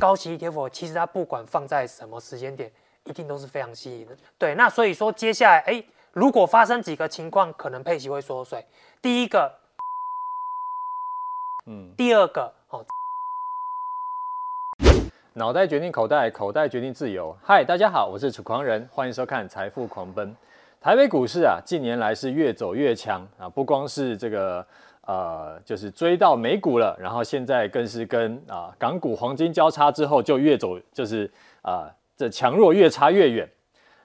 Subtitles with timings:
[0.00, 2.72] 高息 ETF 其实它不管放在什么时间点，
[3.04, 4.16] 一定都是非常吸引的。
[4.38, 8.66] 对，那所以说接下来，哎，如果发生几个情况，可能配息会缩水。
[9.02, 9.54] 第一个，
[11.66, 12.84] 嗯，第二个，哦，
[15.34, 17.36] 脑袋决定口袋，口袋决定自由。
[17.44, 20.32] 嗨，大家好，我是楚狂人，欢迎收看《财富狂奔》。
[20.80, 24.66] 台北股市啊，近年来是越走越强啊，不光是这个。
[25.06, 31.30] 呃，就是追到美股了，然后现在更是跟啊、港股黄金交叉之后，就越走就是
[31.62, 33.48] 啊、这强弱越差越远。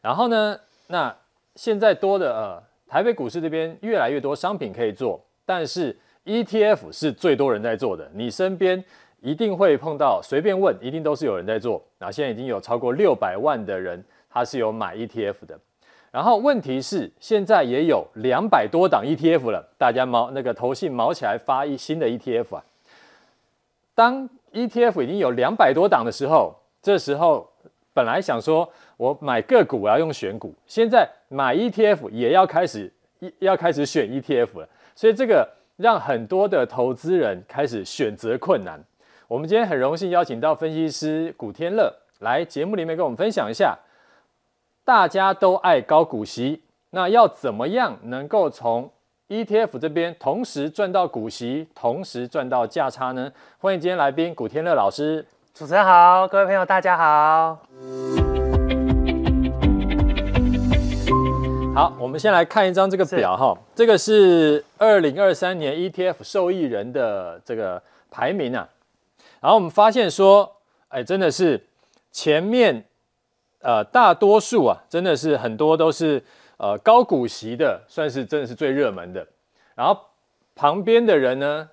[0.01, 1.15] 然后呢，那
[1.55, 5.95] 现在多的呃台北股市这边越来越多商品可以做，但是
[6.25, 8.83] ETF 是最多人在做的，你身边
[9.21, 11.83] 一定会碰到，随便问一定都是有人在做。
[11.99, 15.59] 那现在已经有超过六百万的人，他是有买 ETF 的。
[16.15, 22.63] 然后问题是，现在也有两百多档 ETF 了，大家毛那个投信毛起来发一新的 ETF 啊。
[23.93, 27.45] 当 ETF 已经有两百多档的时候，这时候
[27.93, 32.89] 本来想说我买个股我要用选股，现在买 ETF 也要开始
[33.39, 38.81] 要开始选 ETF 了，所以这个让很多的投资人开始选择困难。
[39.27, 43.77] 我们今天很荣幸邀请到分析师古天乐来节目里面跟我们分享一下。
[44.85, 48.87] 大家都爱高股息，那要怎么样能够从
[49.29, 53.31] ETF 这边同时赚到股息，同时赚到价差呢？
[53.57, 55.25] 欢迎今天来宾古天乐老师。
[55.55, 57.57] 主持人好，各位朋友大家好。
[61.73, 68.69] 好，我们先来看一张这个表哈，这个是二零二三年 ETF 受益人的这个排名啊。
[69.41, 70.57] 然后我们发现说，
[70.89, 71.65] 哎，真的是
[72.11, 72.85] 前面。
[73.65, 76.23] 呃，大多数啊，真的是很多都是
[76.57, 79.25] 呃高股息的，算是真的是最热门的。
[79.73, 79.99] 然后
[80.53, 81.67] 旁边的人呢，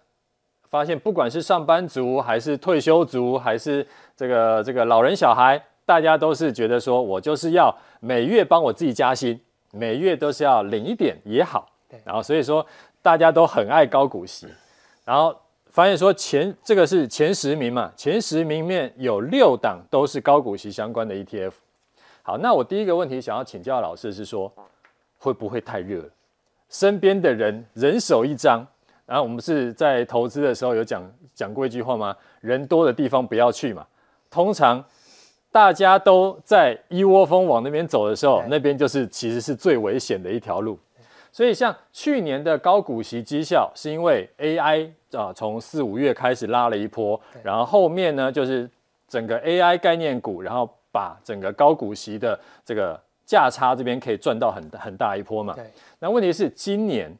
[0.71, 9.39] 发现不管是上班族，还是退休族，还是这个这个老人小孩，大家都是觉得说我就是要每月帮我自己加薪，
[9.71, 11.69] 每月都是要领一点也好。
[11.91, 12.01] 对。
[12.07, 12.67] 然后所以说
[13.03, 14.49] 大家都很爱高股息。
[15.05, 21.53] 然后发现说前这个是前十名嘛，前十名面有六档都是高股息相关的 ETF。
[22.25, 24.51] 好，那我第一个问题想要请教老师是说，
[25.19, 26.09] 会不会太热？
[26.69, 28.65] 身边的人人手一张，
[29.05, 31.03] 然后我们是在投资的时候有讲
[31.35, 32.17] 讲过一句话吗？
[32.41, 33.85] 人多的地方不要去嘛。
[34.31, 34.83] 通常
[35.51, 40.79] 大家都在一窝蜂往那边走的时候，那边就是其实是最危险的一条路。
[41.33, 48.71] 所以像去年的高股息绩效，是因为 AI 啊从四五月开始拉了一波，然后后面呢就是
[49.09, 50.71] 整个 AI 概念股，然后。
[50.93, 55.55] 把整个高股息的这个价差这边可以赚到很很大一波嘛？
[55.55, 55.65] 对。
[55.99, 57.11] 那问题是今年，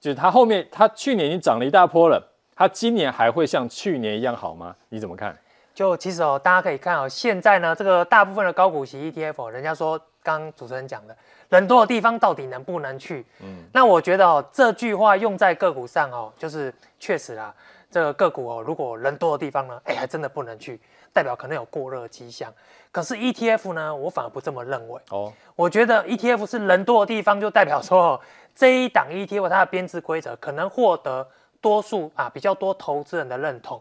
[0.00, 4.74] 就是它后面它去年已经涨了一大波了，它今年还会像去年一样好吗？
[4.88, 5.36] 你怎么看？
[5.74, 11.16] 就其实哦，大家可以看哦，现在呢，这个大部分的高股息 ETF，人家说刚刚主持人讲的，
[11.48, 13.24] 人多的地方到底能不能去？
[13.40, 13.64] 嗯。
[13.72, 17.54] 那我觉得哦，这句话用在个股上哦，就是确实啦，
[17.90, 20.80] 这个个股哦，如果人多的地方呢，哎，还真的不能去。
[21.12, 22.52] 代表可能有过热迹象，
[22.92, 25.00] 可是 ETF 呢，我反而不这么认为。
[25.10, 28.20] 哦，我觉得 ETF 是人多的地方，就代表说
[28.54, 31.26] 这一档 ETF 它的编制规则可能获得
[31.60, 33.80] 多数啊比较多投资人的认同。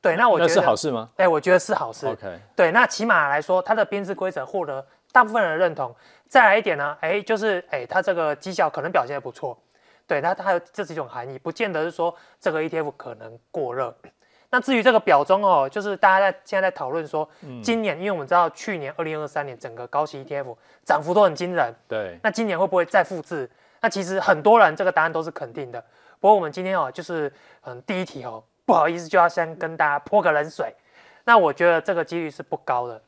[0.00, 1.08] 对，那我觉得那是好事吗？
[1.16, 2.06] 哎，我觉得是好事。
[2.06, 5.94] OK，对，那起码来说，它的编制规则获得大部分人的认同。
[6.28, 9.56] 再来一点呢，哎，就是哎，它这个绩效可能表现得不错。
[10.06, 13.96] 对，那它有这是一种含义，不见得是说这个 ETF 可能过热。
[14.54, 17.28] 那至于这个表中哦，就是大家在现在在讨论说，
[17.60, 20.54] 今年，因为我们知道去年二零二三年整个高息 ETF
[20.84, 22.16] 涨幅都很惊人，对。
[22.22, 23.50] 那今年会不会再复制？
[23.80, 25.84] 那其实很多人这个答案都是肯定的。
[26.20, 27.32] 不过我们今天哦，就是
[27.62, 30.72] 嗯第一题哦，不好意思就要先跟大家泼个冷水。
[31.24, 33.02] 那我觉得这个几率是不高的。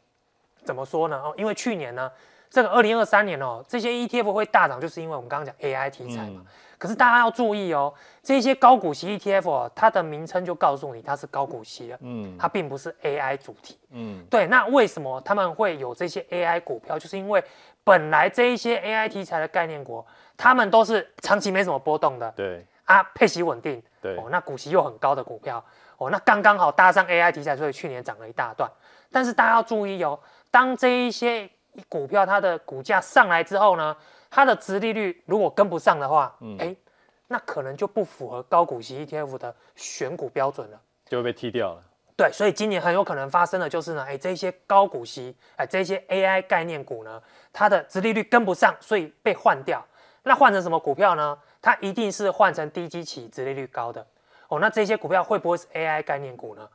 [0.64, 1.16] 怎么说呢？
[1.16, 2.10] 哦，因为去年呢，
[2.50, 6.40] 这个二零二三年哦，这些 ETF 会大涨，就是因为我们刚刚讲 AI 题材嘛。
[6.40, 6.46] 嗯
[6.78, 7.92] 可是大家要注意哦，
[8.22, 14.46] 这些高股息 ETF 哦，它的名称就告诉你它是高股息的，嗯，它并不是 AI 主题，嗯，对。
[14.46, 16.98] 那为什么他们会有这些 AI 股票？
[16.98, 17.42] 就是因为
[17.82, 20.04] 本来这一些 AI 题材的概念股，
[20.36, 25.64] 他们都是长期没什么波动的，对啊，配息稳定，对哦，那股息又很高的股票，
[25.98, 28.70] 哦，那刚刚好搭上 AI 题材，所以去年涨了一大段。
[29.10, 30.18] 但是大家要注意哦，
[30.50, 31.48] 当这一些
[31.88, 33.96] 股票它的股价上来之后呢，
[34.30, 36.74] 它的殖利率如果跟不上的话，嗯，哎，
[37.28, 41.82] 那可能就不符合高股息 ETF 的选股标准了，就会被踢掉了。
[42.16, 49.84] 对，所以今年很有可能发生的就是呢，哎，这些高股息，哎，这些 AI 概念股呢，它的殖利率跟不上，所以被换掉。
[50.22, 51.38] 那换成什么股票呢？
[51.62, 54.04] 它一定是换成低基期、殖利率高的。
[54.48, 56.68] 哦，那这些股票会不会是 AI 概念股呢？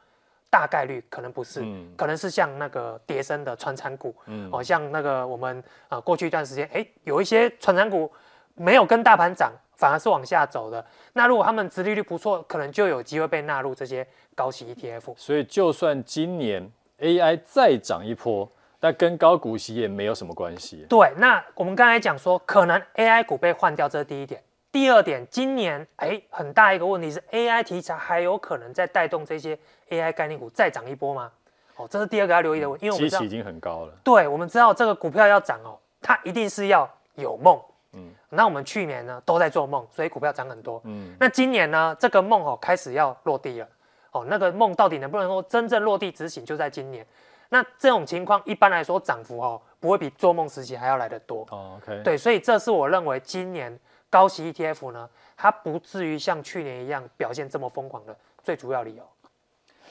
[0.51, 8.12] 大概率可能不是，嗯、可能是像那个跌升的传产股，嗯、哦，像那个我们呃过去一段时间，哎，有一些传产股
[8.53, 10.86] 没有跟大盘涨，反而是往下走的。
[11.13, 14.06] 那如果他们殖利率不错，可能就有机会被纳入这些
[14.36, 15.13] 高息 ETF。
[15.15, 16.69] 所以就算今年
[17.00, 20.86] AI 再涨一波，但跟高股息也没有什么关系。
[20.89, 24.44] 对，那我们刚才讲说，可能 AI 股被换掉，这是第一点。
[24.71, 29.57] 第二点，今年哎，很大一个问题是 AI 题材还有可能再带动这些
[29.89, 31.29] AI 概念股再涨一波吗？
[31.75, 33.94] 哦，这是第二个要留意的问题，因为我们知道已经很高了。
[34.01, 37.59] 对，我们知道这个股票要涨哦，它一定是要有梦。
[37.94, 40.79] 嗯，那我们去年呢都在做梦，所以股票涨很多。
[40.85, 43.68] 嗯，那今年呢这个梦哦开始要落地了。
[44.12, 47.06] 哦，那个梦到底能不能够真正落地执行，就在今年。
[47.50, 51.45] 那这种情况一般来说涨幅哦不会比做梦时期还要来得多。
[51.51, 52.01] 哦，OK。
[52.03, 53.77] 对，所以这是我认为今年。
[54.12, 59.04] 高息 ETF 呢，它不至于像去年一样表现这么疯狂的最主要理由。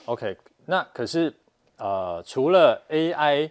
[0.04, 0.36] OK，
[0.66, 1.34] 那可是
[1.78, 3.50] 呃，除了 AI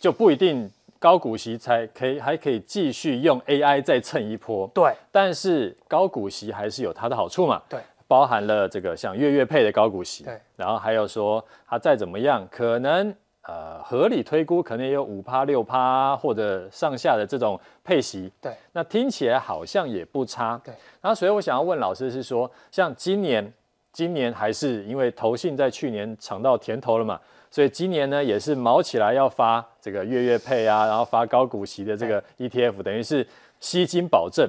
[0.00, 0.68] 就不一定
[0.98, 4.66] 高股息才可以还可以继续用 AI 再蹭一波。
[4.74, 7.62] 对，但是高股息还是有它的好处嘛。
[7.68, 10.24] 对，包含了这个像月月配的高股息。
[10.24, 13.14] 对，然后还有说它再怎么样可能。
[13.42, 20.74] 呃，合理推估可能也有五趴六趴或者上下的这种配息，对，那听起来好像也不差，对。
[21.00, 23.52] 然后所以我想要问老师是说，像今年，
[23.92, 27.18] 今年还是因为投信在去年尝到甜头了嘛，
[27.50, 33.26] 所以今年呢也是卯起来要发这个月月配啊，然后发高股息的这个 ETF，等于是
[33.58, 34.48] 吸金保证。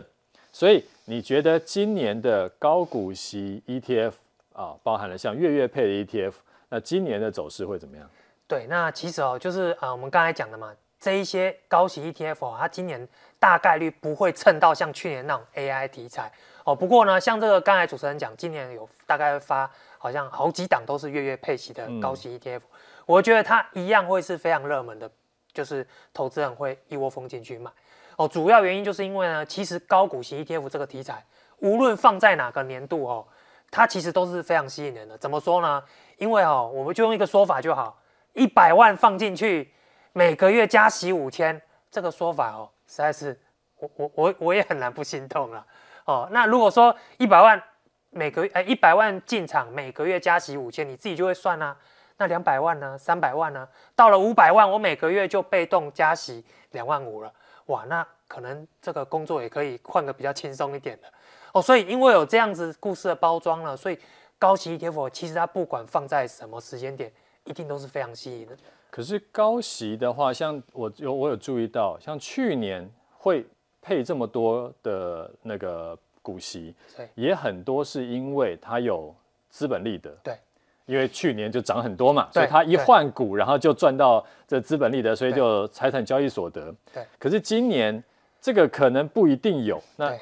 [0.52, 4.12] 所以你觉得今年的高股息 ETF
[4.52, 6.34] 啊，包含了像月月配的 ETF，
[6.68, 8.06] 那今年的走势会怎么样？
[8.52, 13.08] 对，那其实哦，就是呃，我们刚才讲的嘛，这一些高息 ETF 哦，它今年
[13.40, 16.30] 大概率不会蹭到像去年那种 AI 题材
[16.66, 16.76] 哦。
[16.76, 22.62] 不过呢，像这个刚才主持人讲，今年有大概会发好像好几档都是月月配息的高息 ETF，嗯，
[23.06, 25.10] 我觉得它一样会是非常热门的，
[25.54, 27.72] 就是投资人会一窝蜂进去买
[28.18, 28.28] 哦。
[28.28, 31.26] 主要原因就是因为呢，其实高股息 ETF 这个题材，
[31.60, 33.26] 无论放在哪个年度哦，
[33.72, 35.18] 它其实都是非常吸引人的。
[35.18, 35.82] 怎么说呢？
[36.18, 37.98] 因为哦，我们就用一个说法就好。
[38.34, 39.72] 一百万放进去，
[40.14, 43.40] 每个月加息五千，这个说法哦，实在是
[43.78, 45.66] 我我我我也很难不心痛了
[46.06, 46.28] 哦。
[46.32, 47.62] 那如果说一百万
[48.10, 51.76] 每个月哎一百万进场，每个月加息五千，你自己就会算啦、
[52.18, 52.98] 那两百万呢？
[52.98, 53.68] 三百万呢？
[53.96, 57.34] 到了五百万，我每个月就被动加息两万五了。
[57.66, 61.08] 哇，那可能这个工作也可以换个比较轻松一点的
[61.54, 61.62] 哦。
[61.62, 64.00] 所以因为有这样子故事的包装了，所以
[64.38, 67.12] 高息 ETF 其实它不管放在什么时间点。
[67.46, 68.56] 一定都是非常吸引的。
[68.90, 73.46] 可是高息的话，像我有我有注意到，像去年会
[73.82, 76.76] 配这么多的那个股息，
[77.16, 79.16] 也很多是因为它有
[79.50, 80.12] 资本利得。
[80.22, 80.38] 对，
[80.86, 86.74] 因为去年就涨很多嘛，所以他一换股，然后就赚到这资本利得，所以就财产交易所得。
[86.94, 87.06] 对。
[87.18, 88.04] 可是今年
[88.42, 89.82] 这个可能不一定有。
[89.96, 90.14] 那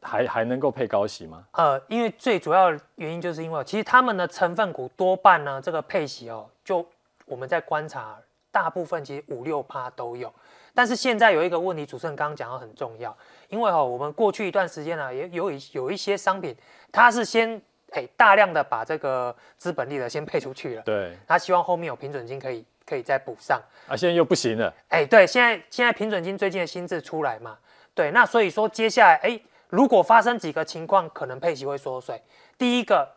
[0.00, 1.44] 还还能够配高息吗？
[1.52, 6.86] 呃，因为最主要原因就是因为，其实他们的成分股多半呢，这个配息哦，就
[7.26, 8.16] 我们在观察，
[8.50, 10.32] 大部分其实五六趴都有。
[10.74, 13.16] 但是现在有一个问题，主持人刚刚讲到很重要，
[13.48, 16.56] 因为哦，我们过去一段时间呢，也有一有一些商品，
[16.92, 23.60] 它是先哎大量的把这个资本利得先配出去了，对，他希望后面有平准金可以可以再补上。
[23.88, 24.72] 啊，现在又不行了。
[24.88, 27.58] 哎，对，现在现在平准金最近的新制出来嘛，
[27.94, 29.40] 对，那所以说接下来哎。
[29.72, 32.20] 如果发生几个情况，可能配息会缩水。
[32.58, 33.08] 第一个，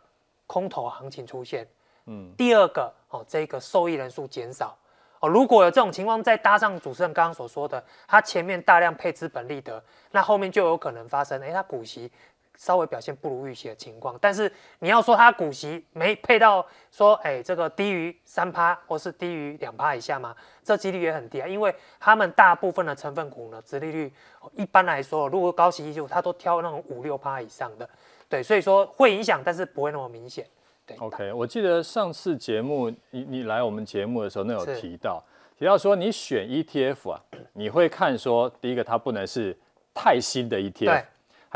[0.46, 1.68] 空头行情出现，
[2.06, 2.32] 嗯。
[2.34, 4.74] 第二个，哦，这个受益人数减少，
[5.20, 12.10] 哦，如果有这种情况，再搭上主持人刚刚所说的，他前面大量配资本利得，那后面就有可能发生，哎，他股息。
[12.56, 20.34] 稍微表现不如预期的情况，但是你要说它股息没配到说，哎、欸，这个低于三趴或是低于两趴以下吗？
[20.64, 24.12] 这几率也很低啊，因为他们大部分的成分股呢，殖利率
[24.54, 27.88] 一般来说，如果高息就它都挑那种五六趴以上的，
[28.28, 30.46] 对，所以说会影响，但是不会那么明显。
[30.86, 35.22] 对，OK，我记得上次节目你你来我们节目的时候，那有提到
[35.58, 37.20] 提到说你选 ETF 啊，
[37.52, 39.56] 你会看说第一个它不能是
[39.92, 41.04] 太新的 ETF。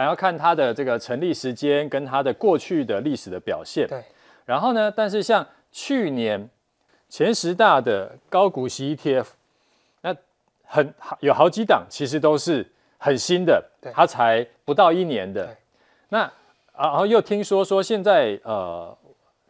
[0.00, 3.86] 还要看它的这个成立时间跟它的过去的历史的表现。
[3.86, 4.02] 对。
[4.46, 6.48] 然后呢，但是像去年
[7.10, 9.26] 前十大的高股息 ETF，
[10.00, 10.16] 那
[10.64, 12.66] 很有好几档其实都是
[12.96, 15.54] 很新的，它才不到一年的。
[16.08, 16.20] 那
[16.72, 18.96] 啊，然后又听说说现在呃，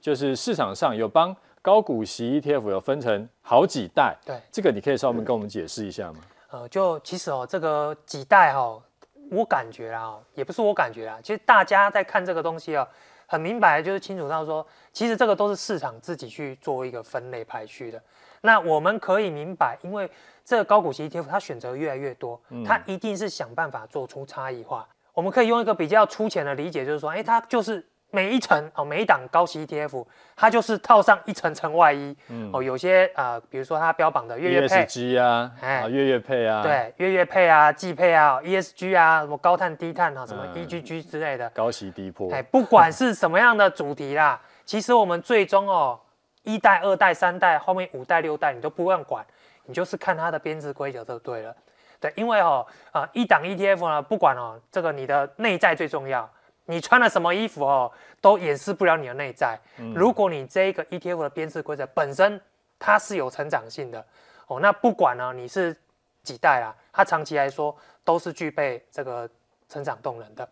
[0.01, 4.17] 就是市场上有帮高股息 ETF 有分成好几代。
[4.27, 4.37] 对。
[4.51, 6.19] 这个你可以稍微跟我们解释一下吗？
[6.51, 8.83] 呃，就其实哦，这个几代哈、哦。
[9.31, 12.87] 我感觉啊，也不是我感觉啊，其实大家在看这个东西啊，
[13.27, 18.03] 很明白，就是清楚到说，其实这个都是市场自己去做一个分类排序的。
[18.43, 20.11] 那我们可以明白，因为
[20.45, 24.87] 这个高股息 ETF 它选择越来越多，它一定是想办法做出差异化。
[25.13, 27.87] 我们可以用一个比较粗浅的理解，就是说，哎，它就是。
[28.11, 30.05] 每一层哦，每一档高息 ETF，
[30.37, 32.17] 它就是套上一层层外衣。
[32.29, 42.33] 嗯、哦，有些啊、呃，比如说它标榜的月月配 ESG 啊，哎，月月配啊，对，月月配啊，季配啊，ESG 啊，什么高碳低碳啊，什么 EGG 之类的，嗯、高息低波。
[42.33, 45.99] 哎，不管是什么样的主题啦， 其实我们最终哦，
[46.43, 49.25] 一代、二代、三代，后面五代、六代，你都不用管，
[49.67, 51.55] 你就是看它的编制规则就对了。
[52.01, 56.29] 对，因为哦，啊、呃，一档 ETF 呢，不管哦，这个你的内在最重要。
[56.71, 59.59] 你穿了什么衣服哦，都掩饰不了你的内在。
[59.79, 62.41] 嗯、如果你这个 ETF 的编制规则本身
[62.79, 64.05] 它是有成长性的
[64.47, 65.77] 哦，那不管呢你是
[66.23, 69.29] 几代啊，它长期来说都是具备这个
[69.69, 70.49] 成长动能的。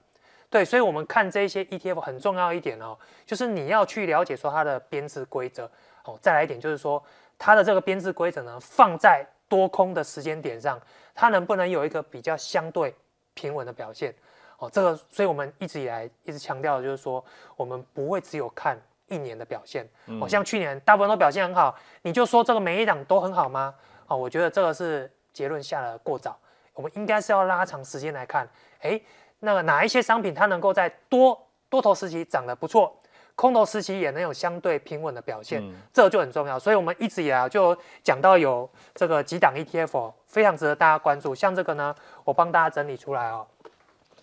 [0.50, 2.96] 对，所以我们看这些 ETF 很重要一点哦，
[3.26, 5.70] 就是你要去了解说它的编制规则
[6.04, 6.18] 哦。
[6.22, 7.02] 再来一点就是说
[7.38, 10.80] 它的这个编制规则呢，放在多空的时间点上，
[11.14, 12.94] 它能不能有一个比较相对
[13.34, 14.14] 平稳的表现？
[14.58, 17.24] 哦，这个，所以我们一直以来一直强调的就是说，
[17.56, 19.88] 我们不会只有看一年的表现。
[20.20, 23.74] 哦，像去年大部分都表现很好，你就说这个每一档都很好吗？
[24.08, 26.36] 哦，我觉得这个是结论下的过早。
[26.74, 28.48] 我们应该是要拉长时间来看，
[28.80, 29.02] 诶，
[29.40, 32.96] 那个哪一些商品它能够在多多头时期涨得不错，
[33.34, 36.58] 空头时期也能有相对平稳的表现，嗯、这个就很重要。
[36.58, 41.34] 所以我们一直以来就讲到有这个几档 ETF 非常值得大家关注。
[41.34, 43.46] 像这个呢，我帮大家整理出来哦。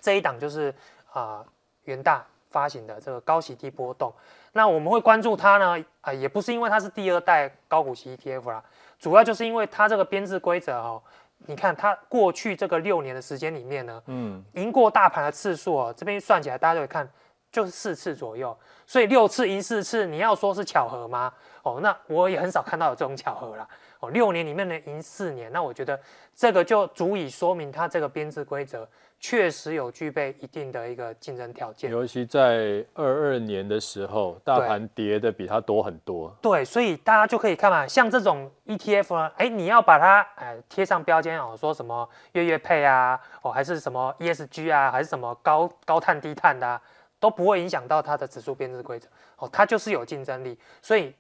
[0.06, 0.70] 这一档就是
[1.12, 1.46] 啊、呃，
[1.86, 4.14] 元大发行的这个高息低波动。
[4.52, 8.64] 那我们会关注它呢，啊、呃，也不是因为它是第二代高股息 ETF 啦，
[9.00, 11.02] 主要就是因为它这个编制规则哦。
[11.48, 17.10] 你看它过去这个六年的时间里面呢，嗯，赢过大盘的次数哦，这边算起来大家就会看，
[17.52, 18.56] 就是四次左右。
[18.86, 21.34] 所以六次赢四次，你要说是巧合吗？
[21.64, 23.68] 哦，那我也很少看到有这种巧合啦。
[24.00, 26.00] 哦，六年里面能赢四年，那我觉得
[26.36, 28.88] 这个就足以说明它这个编制规则。
[29.20, 36.36] 确实有具备一定的一个竞争条件，尤其在二二年的时候，大盘跌的比它多很多。
[36.42, 46.80] 对，所以大家就可以看嘛，像这种 ETF 呢，哎，你要把它哎贴上标签哦，说什么月月配啊，哦还是什么 ESG 啊，还是什么高高碳低碳的啊，
[47.20, 49.08] 都不会影响到它的指数编制规则
[49.38, 50.56] 哦，它就是有竞争力。
[50.84, 51.12] 所以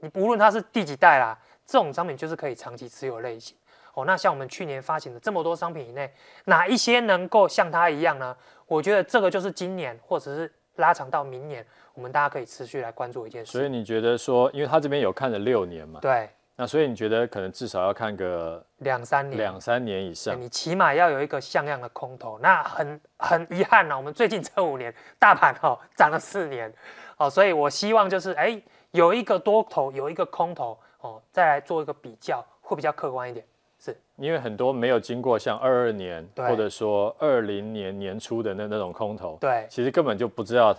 [0.00, 3.56] 你无论它是第几代啦，这种商品就是可以长期持有类型。
[3.94, 6.12] 哦，那像我们去年发行的这么多商品以内，
[6.46, 8.36] 哪一些能够像它一样呢？
[8.66, 13.52] 我觉得这个就是今年或者是拉长到明年，我们大家可以持续来关注一件事。
[13.52, 16.00] 所以你觉得说，因为他这边有看了六年嘛？
[16.00, 16.28] 对。
[16.54, 22.38] 那所以你觉得可能至少要看个两三年，两三年以上，你起码要有一个像样的空头。
[22.40, 26.72] 那很很遗憾呢、啊，我们最近这五年大盘哦涨了四年，
[27.16, 33.44] 哦，所以我希望就是哎有一个多头，有一个空头哦，再来做一个比较，会比较客观一点。
[34.22, 40.74] 是因为很多没有经过像二二年或者说二零年年初的那那种空头，对，其实根本就不知道，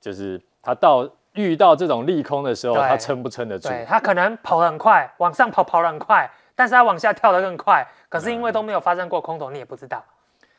[0.00, 3.68] 就是他到遇到这种利空的时候，他撑不撑得住？
[3.68, 7.86] 对，他可能跑得很快，往上跑跑得很快，但是他往下跳得更快。
[8.08, 10.02] 可是因为都没有发生过空头，你也不知道。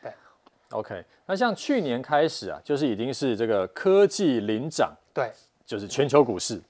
[0.01, 0.11] 对
[0.69, 5.31] ，OK，那像去年开始啊，就是已经是这个科技领涨，对，
[5.65, 6.61] 就是全球股市，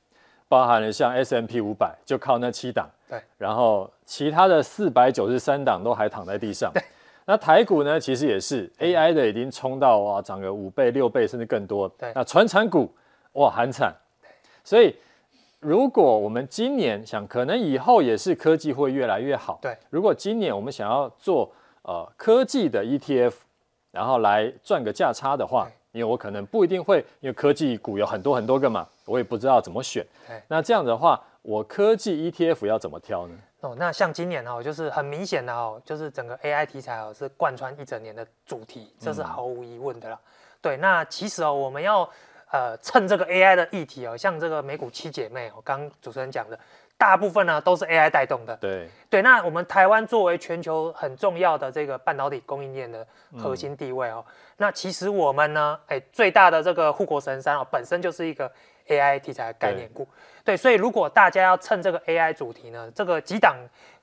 [0.47, 2.89] 包含了像 S M P 五百，就靠那七档。
[3.09, 6.71] 对，然后其他的四百九十三档都还躺在地上。
[6.71, 6.83] 对，
[7.25, 11.89] 那台股呢，其实也是 AI 的已经冲到哇，涨个五倍、六倍甚至更多。
[11.97, 12.93] 对，那传产股
[13.33, 13.91] 哇，很惨。
[14.63, 14.95] 所以
[15.59, 19.57] 如果我们今年想，可能以后也是科技会越来越好。
[19.61, 21.51] 对，如果今年我们想要做
[21.81, 23.33] 呃科技的 ETF，
[23.91, 25.67] 然后来赚个价差的话，
[25.99, 30.05] 因为我可能不一定会，因为科技股有很多很多个嘛，我也不知道怎么选。
[30.47, 31.21] 那这样的话。
[31.41, 33.33] 我科技 ETF 要怎么挑呢？
[33.61, 40.19] 哦，那像今年哦，就是很明显的哦，就是整个 AI 题材哦是贯穿一整年的主题，这是毫无疑问的啦。
[40.21, 40.29] 嗯、
[40.61, 42.07] 对，那其实哦，我们要
[42.51, 46.59] 呃趁这个 AI 的议题哦，像这个美股七姐妹哦，刚刚主持人讲的，
[46.99, 48.55] 大部分呢都是 AI 带动的。
[48.57, 53.03] 对对，那我们台湾作为全球很重要的这个半导体供应链的
[53.35, 58.51] 核心地位哦，嗯、那其实我们呢，哎，最大的这个护国神山哦，本身就是一个。
[58.89, 60.03] AI 题材的概念股，
[60.43, 63.55] 对，对，所以如果大家要趁这个 AI 主题呢，这个几档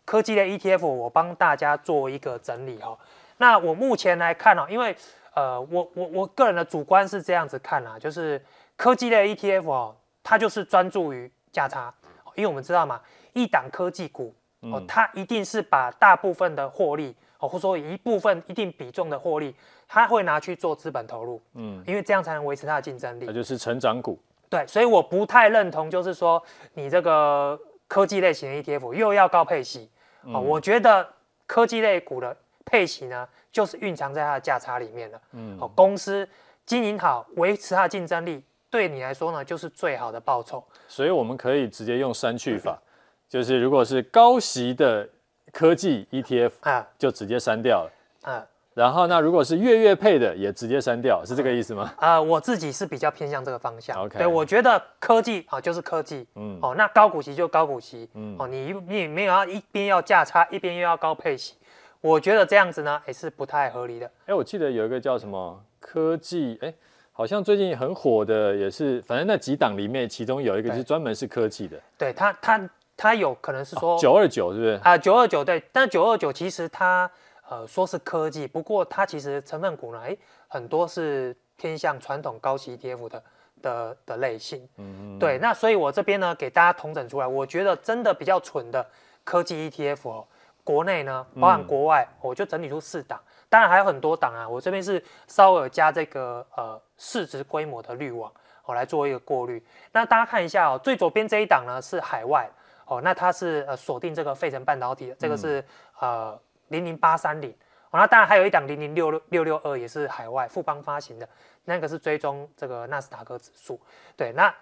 [0.05, 2.97] 科技的 ETF，我帮大家做一个整理哦。
[3.39, 4.97] 那我目前来看哦，因为
[5.35, 8.41] 呃，我我我个人的主观是这样子看啊，就是
[8.77, 11.93] 科技类 ETF 哦，它就是专注于价差，
[12.37, 13.01] 因为我们知道嘛，
[13.33, 19.55] 一档科技股哦，它一定是把大部分的获利哦，或者说一部分一定比重的获利，
[19.89, 23.25] 它会拿去做资本投入，嗯，因为这样才能维持它的竞争力。
[23.27, 24.19] 那就是成长股。
[24.49, 26.43] 对，所以我不太认同，就是说
[26.75, 29.91] 你这个科技类型的 ETF 又要高配息，
[30.23, 31.09] 哦，嗯，我觉得
[31.47, 36.29] 科技类股的配息呢，就是蕴藏在它的价差里面了，嗯，哦，公司
[36.65, 38.43] 经营好，维持它的竞争力。
[38.77, 40.63] 对你来说呢，就是最好的报酬。
[40.87, 42.79] 所以我们可以直接用删去法，
[43.27, 45.09] 就是如果是高息的
[45.51, 47.91] 科技 ETF 啊，就直接删掉了。
[48.31, 51.91] 啊，然后那如果是月月配的，也直接删掉，是这个意思吗？
[51.97, 53.99] 啊，我自己是比较偏向这个方向。
[53.99, 61.55] OK，对，我觉得科技啊就是科技，嗯，哦，那高股息就高股息，嗯，哦，你你没有要一边要价差，一边又要高配息，
[62.03, 64.11] 我觉得这样子呢也是不太合理的。
[64.27, 66.75] 哎，我记得有一个叫什么科技，哎。
[67.17, 71.81] 好像最近很火的也是，反正那几档里面，其中有一个是专门是科技的。
[71.97, 74.79] 对，它它它有可能是说九二九是不是？
[74.85, 77.11] 啊，九二九对，但九二九其实它
[77.49, 80.15] 呃说是科技，不过它其实成分股呢，哎，
[80.47, 83.23] 很多是偏向传统高息 ETF 的
[83.63, 84.69] 的的类型。
[84.77, 85.19] 嗯嗯。
[85.19, 88.87] 对，那所以我这边呢给大家统整出来，我觉得真的比较蠢的
[89.25, 90.27] 科技 ETF 哦，
[90.63, 93.19] 国内呢，包含国外，嗯、我就整理出四档。
[93.49, 98.33] 当然还有很多档啊，我这边是稍微加这个呃市值规模的滤网，
[98.65, 99.63] 我、哦、来做一个过滤。
[99.93, 102.49] 那大家看一下哦，最左边这一档呢是海外
[102.87, 105.65] 哦，那它是呃锁定这个费城半导体的，这个是
[106.01, 106.39] 呃
[106.69, 107.51] 零零八三零。
[107.91, 111.29] 哦，那当然还有一档零零六六六六二也是海外富邦发行的，
[111.65, 113.81] 那个是追踪这个纳斯达克指数。
[114.17, 114.53] 对，那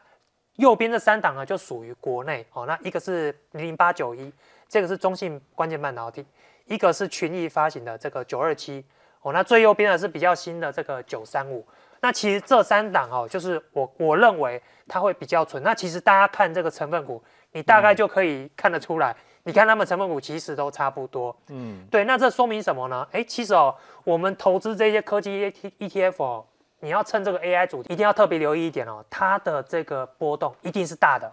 [0.57, 4.33] 右边这三档呢就属于国内哦，那一个是零零八九一，
[4.69, 6.27] 这个是中信关键半导体。
[6.67, 8.83] 一个是群益发行的这个九二七
[9.25, 11.67] 哦，那最右边的是比较新的这个九三五。
[12.01, 15.63] 那其实这三档哦，就是我我认为它会比较纯。
[15.63, 19.13] 那其实大家看这个成分股，你大概就可以看得出来。
[19.13, 21.35] 嗯、你看他们成分股其实都差不多。
[21.49, 22.05] 嗯，对。
[22.05, 23.09] 那这说明什么呢？
[23.11, 26.45] 哎，其实哦，我们投资这些科技 ETF 哦，
[26.81, 31.33] 你要趁这个 AI 主题，一定要特别留意一点哦，它的这个波动一定是大的。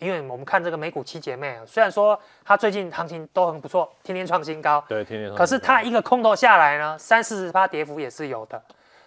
[0.00, 5.36] 因为我们看这个美股七姐妹啊，虽然说它最近行情都很不错，天天创新高，对，天天创新高。
[5.36, 8.62] 可是它一个空头下来呢，三四十趴跌幅也是有的，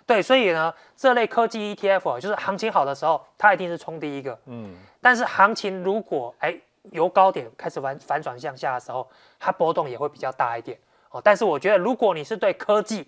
[0.06, 4.76] 对，所以呢，这类科技 ETF 就是行情好的时候，它一定是冲第一个，嗯。
[5.02, 6.58] 但是行情如果哎
[6.91, 10.78] 由高点开始反反转向下的时候，它波动也会比较大一点
[11.12, 11.22] 哦。
[11.24, 13.08] 但是我觉得，如果你是对科技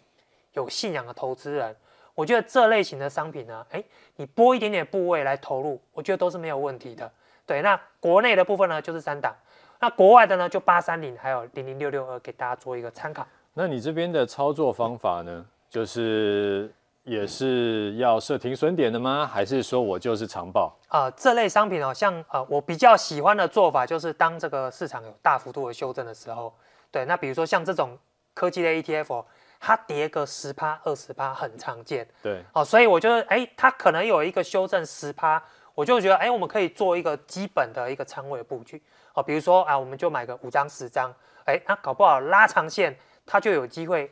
[0.53, 1.75] 有信仰的投资人，
[2.13, 3.83] 我觉得这类型的商品呢，哎，
[4.15, 7.11] 你拨一点点部位来投入，我觉得都是没有问题的。
[7.45, 9.35] 对，那国内的部分呢，就是三档，
[9.79, 13.25] 那国外的呢，就八三零还有零零六六二，给大家做一个参考。
[13.53, 19.29] 那你这边的操作方法呢，就是也是要设停损点的吗？
[19.31, 20.75] 还是说我就是长报？
[20.89, 26.51] 呃，这类商品哦，像呃，我比较喜欢的做法就是，当这个市场有大幅度的修正的时候，
[26.89, 27.95] 对，那比如说像这种
[28.33, 29.23] 科技类 ETF，
[29.59, 32.07] 它跌个十趴、二十趴很常见。
[32.23, 35.41] 对，哦，所以我觉得，哎，它可能有一个修正十趴。
[35.75, 38.81] 我就觉得，哎，我们可以做一个基本的一个仓位布局，
[39.13, 44.09] 哦，比如说啊，我们就买个五张、十张，哎，那搞不好拉长线，它就有机会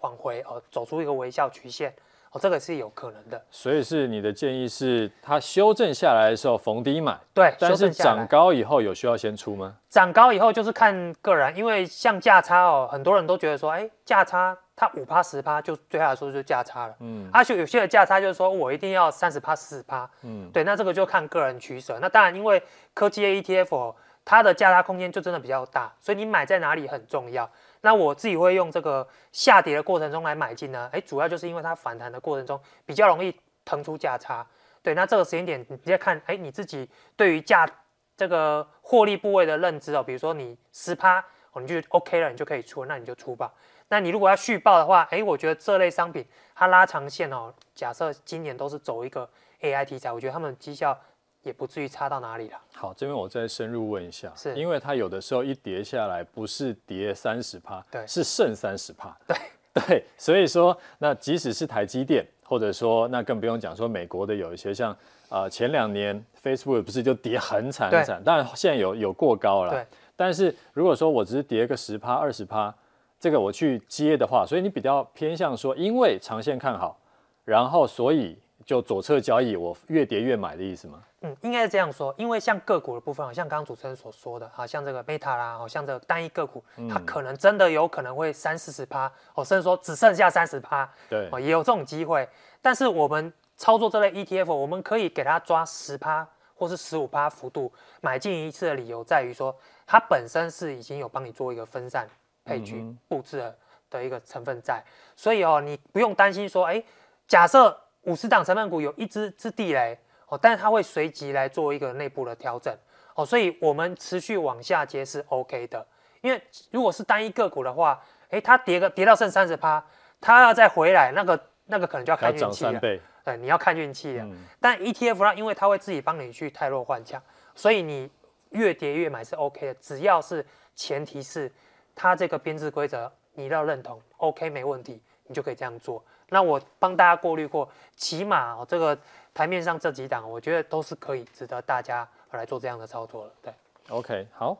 [0.00, 1.90] 往回哦，走出一个微笑曲线，
[2.32, 3.42] 哦，这个是有可能的。
[3.50, 9.74] 所以是你的建议是，它修正下来的时候逢低买，对，但是涨高以后有需要先出吗？
[9.88, 14.56] 涨高以后就是看个人，因为像价差哦，很多人都觉得说，哎，价差。
[14.80, 21.98] 它五趴十趴就对他来说就价差了，嗯，而且有些的价差就是说我一定要三十趴四十趴，嗯，对，那这个就看个人取舍。
[22.00, 22.62] 那当然，因为
[22.94, 27.46] 科技 ETF 它的价差空间就真的比较大，所以你买在哪里很重要。
[27.82, 34.46] 那我自己会用这个下跌的过程中来买进呢，哎，主要就是因为它反弹的过程中比较容易腾出价差，
[34.82, 37.68] 对，那这个时间点你直接看，哎，你自己对于价
[38.16, 43.52] 这个获利部位的认知哦，比如说你十趴哦，你就 OK 了，你就可以出，那你就出吧。
[43.88, 49.28] 那你如果要续报的话，哎，我觉得这类商品它拉长线哦，假设今年都是走一个
[49.62, 50.96] AI 题材，我觉得他们绩效
[51.42, 52.60] 也不至于差到哪里了。
[52.74, 59.36] 好，这边我再深入问一下，是因为它有的时候一跌下来，不是跌三十趴，对，是剩三十趴，对
[59.72, 64.92] 对，所以说那即使是台积电，或者说那更不用讲说美国的有一些像
[65.28, 69.86] 啊、呃、前两年 Facebook 不是就跌很惨很惨，当然现在有有过高了，对，
[70.20, 72.74] 但是如果说我只是跌个十趴二十趴。
[73.22, 76.98] 这个我去接的话，所以你比较偏向说，因为长线看好，
[77.44, 81.02] 然后所以就左侧交易，我越跌越买的意思吗？
[81.20, 92.26] 嗯，应该是这样说，因为像个股的部分，像刚刚主持人所说的，好像这个 Meta 啦，好像这个单一个股，它可能真的有可能会三四十趴，哦，甚至说只剩下三十趴，对，哦，也有这种机会。
[92.62, 99.54] 但是我们操作这类 ETF，我们可以给它抓十趴或是十五趴幅度买进一次的理由在于说，
[99.90, 102.08] 它本身是已经有帮你做一个分散。
[102.42, 103.54] 配局布置了
[103.90, 104.82] 的一个成分在，
[105.14, 106.82] 所以哦，你不用担心说，哎，
[107.28, 112.74] 假设五十档成分股有一只是地雷哦，但是它会随即来做一个内部的调整
[113.14, 115.86] 哦，所以我们持续往下接是 OK 的，
[116.22, 119.84] 因为如果是单一个股的话，哎，它跌个跌到剩三十趴，
[120.18, 123.00] 它要再回来，那个那个可能就要看运气了，对，
[123.36, 124.24] 你要看运气了。
[124.24, 127.22] 嗯、但 ETF 它，因为它会自己帮你去汰弱换强，
[127.54, 128.10] 所以你
[128.50, 131.50] 越跌越买是 OK 的，只要是前提是
[131.94, 136.02] 它这个编制规则你要认同，OK 没问题，你就可以这样做。
[136.28, 138.96] 那我帮大家过滤过，起码哦，这个
[139.34, 143.32] 台面上这几档，我觉得都是可以值得大家来做这样的操作了。
[143.42, 143.52] 对
[143.88, 144.56] ，OK，好，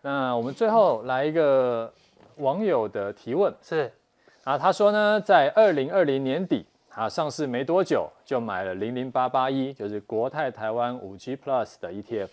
[0.00, 1.92] 那我们最后来一个
[2.38, 3.92] 网友的提问，是
[4.42, 12.28] 啊，他说呢，在二零二零年底啊上市没多久，就买了零零八八一，就是国泰台湾五 G Plus 的 ETF，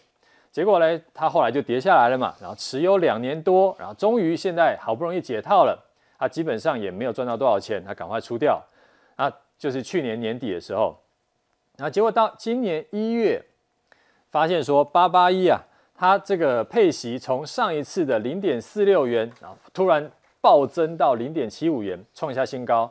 [0.53, 5.83] 结果呢，他后来就跌下来了嘛，然后持有两年多，然后终于现在好不容易解套了。
[6.19, 8.63] 他基本上也没有赚到多少钱，他赶快出掉。
[9.17, 10.95] 那就是去年年底的时候，
[11.75, 13.43] 然后结果到今年一月，
[14.29, 15.59] 发现说八八一啊，
[15.95, 22.89] 它这个配息从上一次的零点四六元，然后突然暴增到零点七五元，创下新高。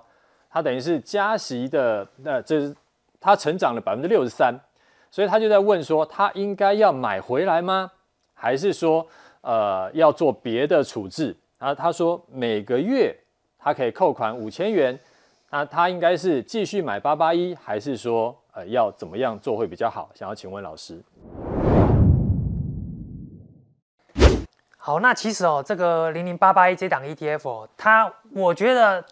[0.50, 2.74] 它等于是加息的，那这是
[3.20, 4.52] 它成长了百分之六十三，
[5.12, 7.92] 所以他就在问说，他应该要买回来吗？
[8.34, 9.06] 还是说，
[9.42, 11.36] 呃，要做别的处置？
[11.56, 13.16] 然后他说每个月。
[13.64, 14.98] 他可以扣款五千元，
[15.50, 20.10] 那他应该是继续买八八一，还是说呃要怎么样做会比较好？
[20.16, 21.00] 想要请问老师。
[24.76, 29.04] 好，那其实哦，这个零零八八一这档 ETF 哦，它我觉得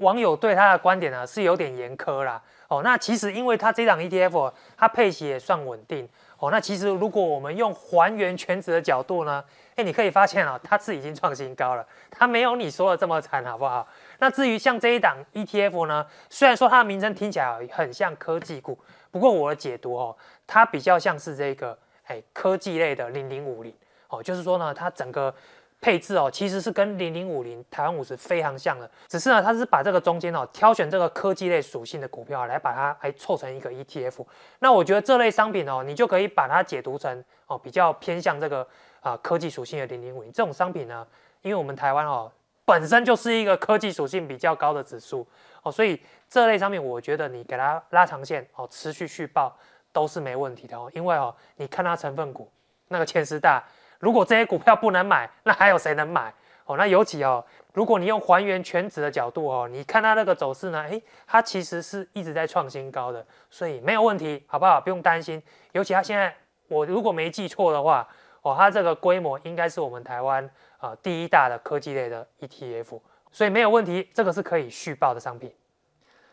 [0.00, 2.42] 网友对它的观点呢是有点严苛啦。
[2.68, 9.42] 哦，那其实因为它这档 ETF 它配息也算稳定哦，那其实如果我们用还原全值的角度呢？
[9.76, 13.86] 哎，你可以发现啊，它是已经创新高了，它没有你说的这么惨，好不好？
[14.18, 18.78] 那至于像这一档 ETF 呢，虽然说它的名称听起来很像科技股，
[19.10, 23.74] 不过我的解读哦，它比较像是这个哎科技类的零零五零
[24.08, 25.34] 哦，就是说呢，它整个
[25.80, 34.24] 配置哦，其实是跟零零五零台湾五十非常像的，只是呢，它是把这个中间哦挑选这个科技类属性的股票来把它来凑成一个 ETF。
[34.58, 38.66] 那我觉得这类商品哦，你就可以把它解读成哦比较偏向这个。
[39.00, 41.06] 啊，科技属性的零零五零这种商品呢，
[41.40, 42.28] 因为我们台湾哦
[42.64, 45.24] 本身就是一个科技属性比较高的指数
[45.62, 49.56] 哦，所以这类商品我觉得你给它拉长线哦，持续续报
[49.92, 50.90] 都是没问题的哦。
[50.92, 52.50] 因为哦，你看它成分股
[52.88, 53.62] 那个前十大，
[53.98, 56.32] 如果这些股票不能买，那还有谁能买
[56.64, 56.76] 哦？
[56.76, 64.80] 那尤其哦，如果你用还原全值的角度哦，你看它那个走势呢，诶，它其实是一直在创新高的，所以没有问题，好不好？
[64.80, 65.42] 不用担心。
[65.72, 66.34] 尤其它现在，
[66.68, 68.06] 我如果没记错的话。
[68.42, 70.44] 哦，它这个规模应该是我们台湾
[70.78, 73.00] 啊、呃、第一大的科技类的 ETF，
[73.32, 75.52] 所以没有问题，这个是可以续报的商品。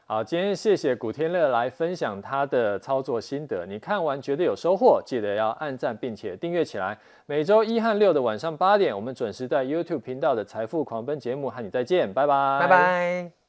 [0.05, 6.97] 好，今天谢谢古天乐来分享他的操作心得，你看完觉得有收获，记得要按赞并且订阅起来。
[7.25, 13.42] 每周一和六的晚上八点，我们准时在 YouTube 频道的财富狂奔节目和你再见，拜拜，拜拜。